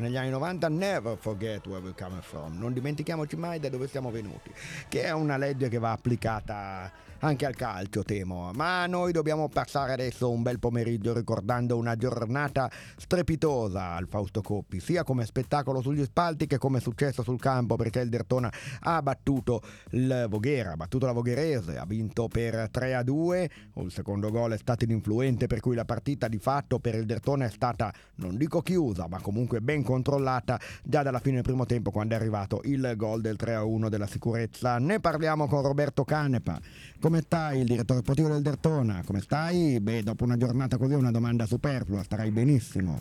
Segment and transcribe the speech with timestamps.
[0.00, 4.10] Negli anni 90 never forget where we're coming from, non dimentichiamoci mai da dove siamo
[4.10, 4.52] venuti,
[4.88, 6.90] che è una legge che va applicata
[7.22, 8.50] anche al calcio, temo.
[8.54, 14.80] Ma noi dobbiamo passare adesso un bel pomeriggio ricordando una giornata strepitosa al Fausto Coppi,
[14.80, 19.62] sia come spettacolo sugli spalti che come successo sul campo, perché il Dertona ha battuto
[19.90, 24.52] il Voghera, ha battuto la Vogherese, ha vinto per 3 a 2, il secondo gol
[24.52, 28.36] è stato ininfluente, per cui la partita di fatto per il Dertona è stata, non
[28.36, 32.60] dico chiusa, ma comunque ben controllata già dalla fine del primo tempo quando è arrivato
[32.64, 34.78] il gol del 3 a 1 della sicurezza.
[34.78, 36.58] Ne parliamo con Roberto Canepa.
[37.00, 39.02] Come stai, il direttore sportivo del Dertona?
[39.04, 39.78] Come stai?
[39.80, 43.00] Beh, dopo una giornata così è una domanda superflua, starai benissimo.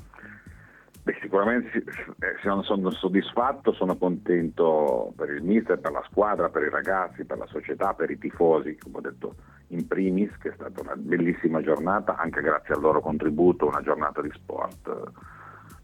[1.04, 6.64] Beh, sicuramente eh, sono, sono soddisfatto, sono contento per il mister, per la squadra, per
[6.64, 9.36] i ragazzi, per la società, per i tifosi, come ho detto
[9.68, 14.22] in primis, che è stata una bellissima giornata, anche grazie al loro contributo, una giornata
[14.22, 15.12] di sport eh,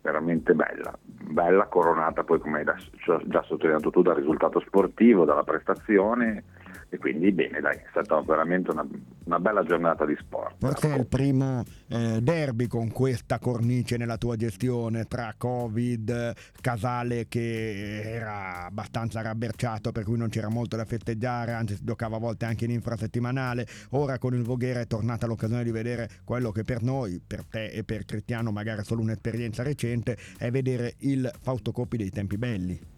[0.02, 6.44] veramente bella, bella coronata poi come hai già sottolineato tu dal risultato sportivo, dalla prestazione
[6.89, 8.88] e quindi bene dai, è stata veramente una,
[9.25, 10.55] una bella giornata di sport.
[10.57, 17.27] Forse è il primo eh, derby con questa cornice nella tua gestione tra Covid, Casale
[17.27, 22.19] che era abbastanza rabberciato per cui non c'era molto da festeggiare, anzi si giocava a
[22.19, 26.63] volte anche in infrasettimanale, ora con il Voghera è tornata l'occasione di vedere quello che
[26.63, 31.29] per noi, per te e per Cristiano magari è solo un'esperienza recente, è vedere il
[31.41, 32.95] Fausto Coppi dei tempi belli.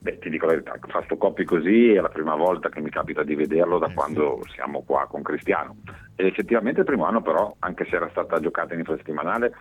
[0.00, 3.24] Beh, ti dico la verità, Fausto Coppi così è la prima volta che mi capita
[3.24, 5.76] di vederlo da eh, quando siamo qua con Cristiano.
[6.14, 9.52] Ed effettivamente il primo anno però, anche se era stata giocata in infrasettimanale,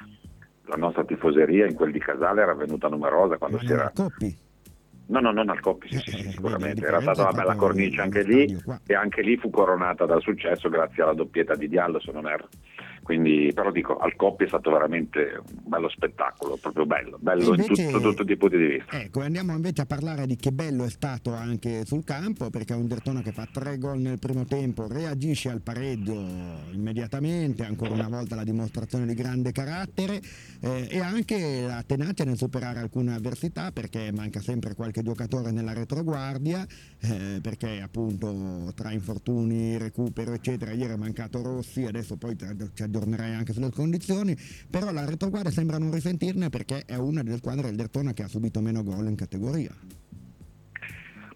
[0.65, 3.91] la nostra tifoseria in quel di Casale era venuta numerosa quando Ma si era...
[3.95, 4.37] Coppi?
[5.07, 6.85] No, no, non al Coppi, sì, sì, sì, sicuramente.
[6.85, 11.01] Era stata una bella cornice anche lì e anche lì fu coronata dal successo grazie
[11.01, 12.49] alla doppietta di Diallo, se non erro.
[13.07, 17.83] Quindi, però dico, al Coppi è stato veramente un bello spettacolo, proprio bello, bello invece,
[17.83, 18.99] in tutto, i punti di vista.
[18.99, 22.75] Ecco, andiamo invece a parlare di che bello è stato anche sul campo, perché è
[22.75, 26.15] un Dertona che fa tre gol nel primo tempo, reagisce al pareggio
[26.73, 30.19] immediatamente, ancora una volta la dimostrazione di grande carattere
[30.59, 35.71] eh, e anche la tenacia nel superare alcune avversità, perché manca sempre qualche giocatore nella
[35.71, 36.67] retroguardia,
[36.99, 42.35] eh, perché appunto tra infortuni, recupero eccetera, ieri è mancato Rossi, adesso poi
[42.73, 44.35] ci aggiornerei anche sulle condizioni,
[44.69, 48.27] però la retroguardia sembra non risentirne perché è una delle squadre del Dertona che ha
[48.27, 49.71] subito meno gol in categoria.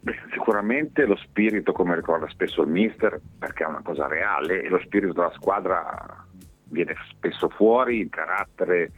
[0.03, 4.69] Beh, sicuramente lo spirito, come ricorda spesso il mister, perché è una cosa reale, e
[4.69, 6.25] lo spirito della squadra
[6.63, 8.91] viene spesso fuori, il carattere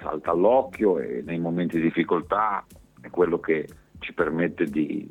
[0.00, 2.64] salta all'occhio e nei momenti di difficoltà
[3.02, 3.68] è quello che
[3.98, 5.06] ci permette di,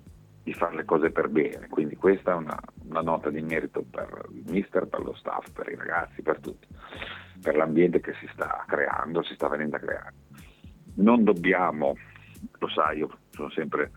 [0.50, 1.68] di fare le cose per bene.
[1.70, 5.70] Quindi questa è una, una, nota di merito per il mister, per lo staff, per
[5.70, 6.68] i ragazzi, per tutti,
[7.40, 10.14] per l'ambiente che si sta creando, si sta venendo a creare.
[10.96, 11.96] Non dobbiamo,
[12.58, 13.92] lo sai, io sono sempre,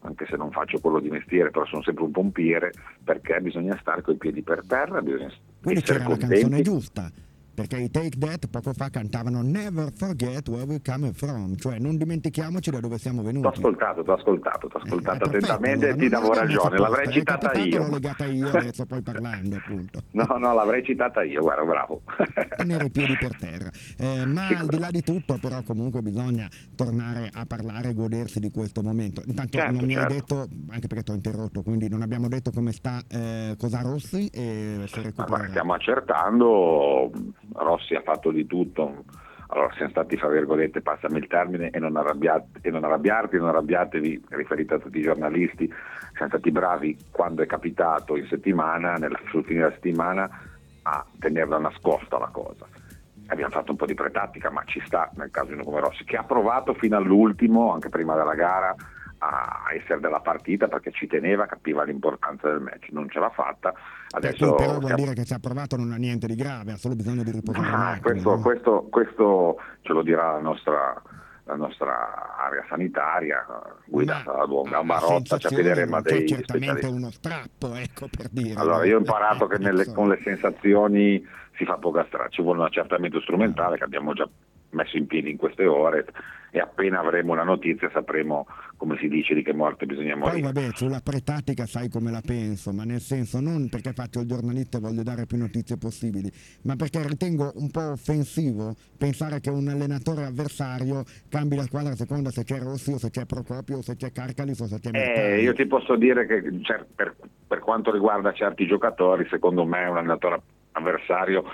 [0.00, 4.02] anche se non faccio quello di mestiere, però sono sempre un pompiere, perché bisogna stare
[4.02, 6.34] coi piedi per terra, bisogna Quindi essere contenti.
[6.34, 7.10] la canzone giusta
[7.56, 11.96] perché i Take That poco fa cantavano Never forget where we're coming from, cioè non
[11.96, 13.48] dimentichiamoci da dove siamo venuti.
[13.48, 17.78] T'ho ascoltato, t'ho ascoltato, t'ho ascoltato eh, attentamente e ti davo ragione, l'avrei citata io.
[17.78, 20.02] L'ho legata io adesso poi parlando appunto.
[20.10, 22.02] No, no, l'avrei citata io, guarda, bravo.
[22.58, 23.70] Tenere i piedi per terra.
[23.96, 28.38] Eh, ma al di là di tutto però comunque bisogna tornare a parlare e godersi
[28.38, 29.22] di questo momento.
[29.24, 30.12] Intanto certo, non mi certo.
[30.12, 33.80] hai detto, anche perché ti ho interrotto, quindi non abbiamo detto come sta eh, Cosa
[33.80, 35.48] Rossi e se recupererà.
[35.48, 37.10] Stiamo accertando
[37.52, 39.04] Rossi ha fatto di tutto,
[39.48, 41.96] allora siamo stati, fra virgolette, passami il termine, e non,
[42.60, 45.72] e non arrabbiarti, non arrabbiatevi, riferite a tutti i giornalisti,
[46.14, 50.28] siamo stati bravi quando è capitato in settimana, nel, sul fine della settimana,
[50.82, 52.66] a tenerla nascosta la cosa.
[53.28, 56.04] Abbiamo fatto un po' di pretattica, ma ci sta nel caso di uno come Rossi,
[56.04, 58.74] che ha provato fino all'ultimo, anche prima della gara,
[59.18, 63.72] a essere della partita perché ci teneva, capiva l'importanza del match, non ce l'ha fatta.
[64.10, 66.94] Adesso però vuol dire che ci ha provato non ha niente di grave, ha solo
[66.94, 67.66] bisogno di riposare.
[67.66, 68.40] Ah, questo, no?
[68.40, 71.02] questo, questo, ce lo dirà la nostra,
[71.44, 73.44] la nostra area sanitaria,
[73.86, 78.60] guidata da Duonga Marotta, ci affideremo a dei certamente uno strappo, ecco per dire.
[78.60, 81.24] Allora, io ho imparato che nelle, con le sensazioni
[81.56, 84.28] si fa poca strada, ci vuole un accertamento strumentale che abbiamo già
[84.70, 86.06] messo in piedi in queste ore
[86.50, 88.46] e appena avremo una notizia sapremo
[88.78, 90.40] come si dice di che morte bisogna morire.
[90.40, 94.26] Poi vabbè, sulla pretatica sai come la penso, ma nel senso non perché faccio il
[94.26, 96.30] giornalista e voglio dare più notizie possibili,
[96.62, 101.96] ma perché ritengo un po' offensivo pensare che un allenatore avversario cambi la squadra a
[101.96, 104.90] seconda se c'è Rossi o se c'è Procopio o se c'è Carcalis o se c'è
[104.92, 107.16] eh, Io ti posso dire che cioè, per,
[107.46, 110.40] per quanto riguarda certi giocatori, secondo me un allenatore
[110.72, 111.44] avversario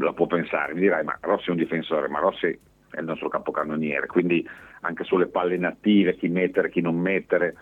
[0.00, 3.28] la può pensare, mi dirai ma Rossi è un difensore, ma Rossi è il nostro
[3.28, 4.46] capocannoniere, quindi
[4.80, 7.54] anche sulle palle inattive, chi mettere, chi non mettere.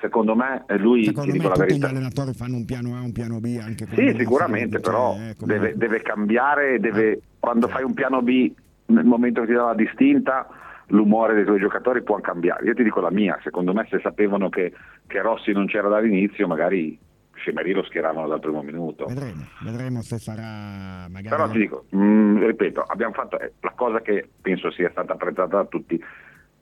[0.00, 1.86] Secondo me eh, lui Secondo ti dico la verità.
[1.86, 5.30] gli allenatori fanno un piano A, un piano B anche Sì, sicuramente, si- però cioè,
[5.30, 8.52] eh, come- deve, deve cambiare, deve- Eh, quando fai un piano B
[8.86, 10.46] nel momento che ti dà la distinta,
[10.88, 12.64] l'umore dei tuoi giocatori può cambiare.
[12.66, 14.72] Io ti dico la mia, secondo me se sapevano che,
[15.06, 16.98] che Rossi non c'era dall'inizio, magari
[17.36, 19.04] Scemerì lo schieravano dal primo minuto.
[19.06, 21.28] Vedremo, vedremo se sarà magari...
[21.28, 25.56] Però ti dico, mh, ripeto, abbiamo fatto eh, la cosa che penso sia stata apprezzata
[25.56, 26.02] da tutti,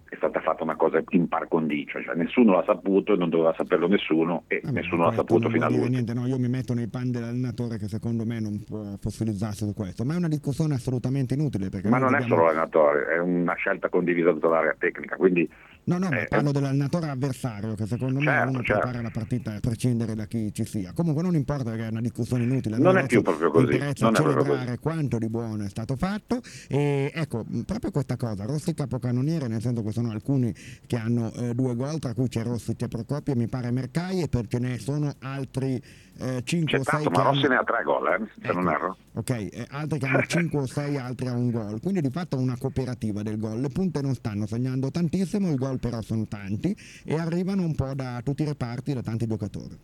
[0.09, 3.53] è stata fatta una cosa in par condicio, cioè nessuno l'ha saputo e non doveva
[3.57, 6.21] saperlo nessuno e Vabbè, nessuno l'ha saputo fino all'ultimo.
[6.21, 10.05] no, io mi metto nei panni dell'allenatore che secondo me non può fossilizzarsi su questo,
[10.05, 13.55] ma è una discussione assolutamente inutile perché Ma non è dobbiamo- solo l'allenatore, è una
[13.55, 15.51] scelta condivisa tutta l'area tecnica, quindi
[15.85, 16.53] No, no, ma Eh, parlo eh.
[16.53, 18.81] dell'allenatore avversario che secondo me Certo, uno certo.
[18.81, 20.93] prepara la partita a prescindere da chi ci sia.
[20.95, 22.79] Comunque non importa perché è una discussione inutile.
[22.79, 27.11] Non è più proprio così, interessa non celebrare quanto di buono è stato fatto e
[27.15, 30.55] ecco, proprio questa cosa, Rossi capocannoniere, nel senso che sono alcuni
[30.87, 34.29] che hanno eh, due gol, tra cui c'è Rossi, c'è Procopio, mi pare Mercai e
[34.29, 35.83] perché ne sono altri
[36.19, 37.49] eh, 5 c'è o 6 tanto, che ma Rossi hanno...
[37.55, 38.97] ne ha tre gol, eh, se Ecco, non erro.
[39.15, 41.81] Ok, eh, altri che hanno 5 o 6, altri a un gol.
[41.81, 43.61] Quindi di fatto è una cooperativa del gol.
[43.61, 46.75] Le punte non stanno segnando tantissimo, i gol però sono tanti
[47.05, 49.79] e arrivano un po' da tutti i reparti, da tanti giocatori.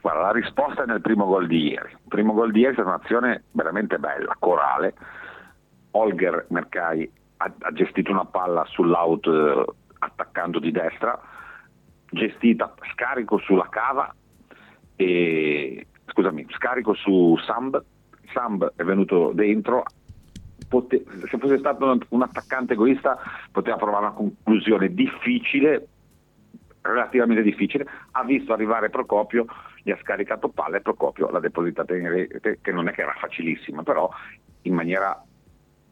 [0.00, 1.90] Guarda, la risposta è nel primo gol di ieri.
[1.92, 4.94] Il primo gol di ieri è stata un'azione veramente bella, corale.
[5.92, 9.64] Holger Mercai ha, ha gestito una palla sull'out eh,
[10.00, 11.20] attaccando di destra,
[12.10, 14.12] gestita scarico sulla cava
[14.96, 17.82] e scusami, scarico su Samb.
[18.32, 19.84] Samb è venuto dentro.
[20.72, 23.18] Pote- se fosse stato un, attaccante egoista
[23.50, 25.88] poteva trovare una conclusione difficile
[26.80, 29.44] relativamente difficile, ha visto arrivare Procopio,
[29.82, 33.14] gli ha scaricato palla e Procopio l'ha depositata in rete, che non è che era
[33.20, 34.08] facilissima, però
[34.62, 35.22] in maniera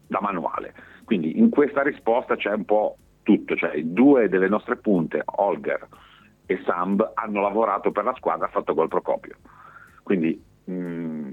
[0.07, 0.73] da manuale.
[1.05, 5.87] Quindi in questa risposta c'è un po' tutto, cioè due delle nostre punte, Holger
[6.47, 9.37] e Samb, hanno lavorato per la squadra, ha fatto gol Procopio.
[10.03, 10.73] Quindi mh,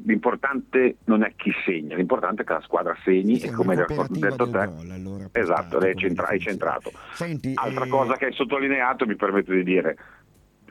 [0.08, 3.84] l'importante non è chi segna, l'importante è che la squadra segni Sì, e come hai
[4.08, 6.90] detto te, gol, allora, esatto, lei centra- hai centrato.
[7.12, 9.98] Senti, Altra eh, cosa che hai sottolineato, mi permetto di dire,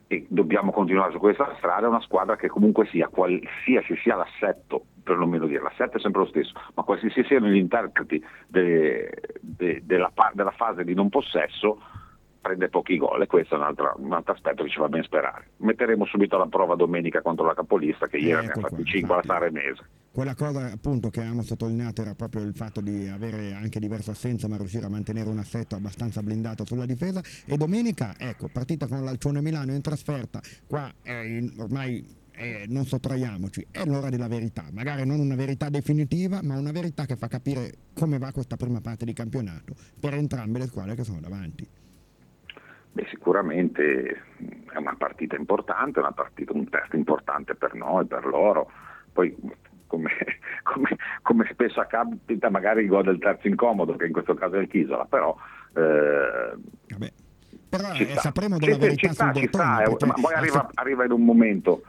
[0.07, 4.85] e dobbiamo continuare su questa strada, è una squadra che comunque sia, qualsiasi sia l'assetto,
[5.03, 9.11] per non meno dire, l'assetto è sempre lo stesso, ma qualsiasi siano gli interpreti de-
[9.39, 11.79] de- della, della fase di non possesso,
[12.47, 15.03] prende pochi gol e questo è un altro, un altro aspetto che ci fa ben
[15.03, 15.49] sperare.
[15.57, 18.83] Metteremo subito alla prova domenica contro la capolista che ieri ne ha Ecco fatti qua,
[18.85, 19.23] 5 alla.
[19.25, 19.85] Saremese.
[20.11, 24.47] Quella cosa appunto che avevamo sottolineato era proprio il fatto di avere anche diverse assenze
[24.47, 29.03] ma riuscire a mantenere un assetto abbastanza blindato sulla difesa e domenica ecco partita con
[29.03, 34.65] l'Alcione Milano in trasferta qua eh, in- ormai eh, non sottraiamoci è l'ora della verità
[34.71, 38.81] magari non una verità definitiva ma una verità che fa capire come va questa prima
[38.81, 41.67] parte di campionato per entrambe le squadre che sono davanti
[42.97, 44.23] Beh, sicuramente
[44.73, 48.71] è una partita importante, una partita, un test importante per noi, per loro.
[49.13, 49.35] Poi,
[49.85, 50.09] come,
[50.63, 54.61] come- come spesso capita, magari il gol del terzo incomodo, che in questo caso è
[54.61, 55.35] il Chisola, però
[55.75, 56.57] eh,
[56.87, 57.13] Vabbè.
[57.69, 60.13] però ci eh, sapremo Ci- della ci verità sta, sul ci sta, eh, perché ma
[60.19, 61.83] poi arriva, arriva in un momento,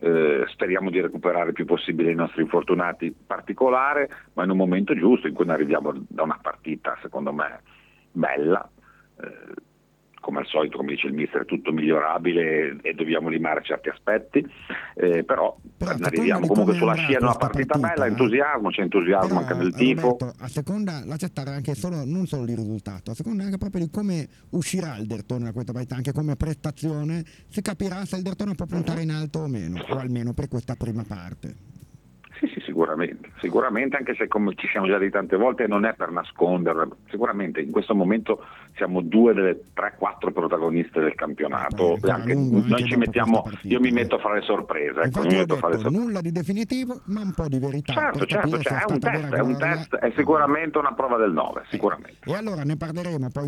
[0.00, 4.94] eh, speriamo di recuperare il più possibile i nostri infortunati particolare, ma in un momento
[4.94, 7.62] giusto in cui arriviamo da una partita, secondo me,
[8.12, 8.68] bella.
[9.18, 9.70] eh,
[10.22, 14.38] come al solito, come dice il mister, è tutto migliorabile e dobbiamo limare certi aspetti,
[14.94, 18.08] eh, però, Però arriviamo comunque sulla scia di una partita, partita, bella, eh.
[18.08, 20.16] entusiasmo, c'è entusiasmo Però, anche del tifo.
[20.18, 23.84] Roberto, a seconda, lascia stare anche solo, non solo di risultato, a seconda anche proprio
[23.84, 28.22] di come uscirà il Dertone da questa partita, anche come prestazione, si capirà se il
[28.22, 31.72] Dertone può puntare in alto o meno, o almeno per questa prima parte.
[32.82, 36.88] Sicuramente, sicuramente, anche se come ci siamo già di tante volte non è per nascondere,
[37.10, 42.84] sicuramente in questo momento siamo due delle 3-4 protagoniste del Eh, campionato, ancora anche- noi
[42.84, 43.92] ci mettiamo, partita, io mi eh.
[43.92, 45.88] metto a fare sorprese, ecco, a fare detto sorprese.
[45.90, 47.92] nulla di definitivo, ma un po' di verità.
[47.92, 51.62] Certo, certo, cioè, è un test, è un test, è sicuramente una prova del 9,
[51.70, 52.16] sicuramente.
[52.28, 53.40] E allora ne parleremo poi